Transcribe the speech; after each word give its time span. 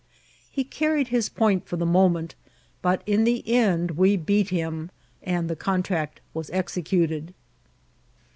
He 0.49 0.63
carried 0.63 1.09
his 1.09 1.29
point 1.29 1.67
for 1.67 1.77
the 1.77 1.85
moment, 1.85 2.33
but 2.81 3.03
in 3.05 3.23
the 3.23 3.47
end 3.47 3.91
we 3.91 4.17
beat 4.17 4.49
him, 4.49 4.89
and 5.21 5.47
the 5.47 5.55
contract 5.55 6.21
was 6.33 6.49
executed. 6.49 7.35